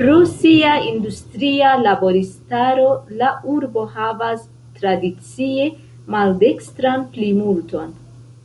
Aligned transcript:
Pro 0.00 0.12
sia 0.32 0.74
industria 0.90 1.72
laboristaro 1.86 2.86
la 3.22 3.32
urbo 3.56 3.84
havas 3.98 4.46
tradicie 4.78 5.68
maldekstran 6.18 7.08
plimulton. 7.18 7.96